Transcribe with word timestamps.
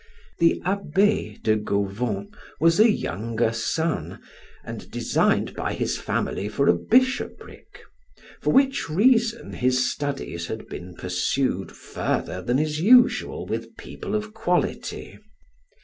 The 0.39 0.59
Abbe 0.65 1.37
de 1.43 1.55
Gauvon 1.57 2.31
was 2.59 2.79
a 2.79 2.89
younger 2.91 3.53
son, 3.53 4.19
and 4.63 4.89
designed 4.89 5.53
by 5.53 5.73
his 5.75 5.99
family 5.99 6.49
for 6.49 6.67
a 6.67 6.73
bishopric, 6.73 7.83
for 8.41 8.51
which 8.51 8.89
reason 8.89 9.53
his 9.53 9.87
studies 9.91 10.47
had 10.47 10.67
been 10.67 10.95
pursued, 10.95 11.71
further 11.71 12.41
than 12.41 12.57
is 12.57 12.81
usual 12.81 13.45
with 13.45 13.77
people 13.77 14.15
of 14.15 14.33
quality. 14.33 15.19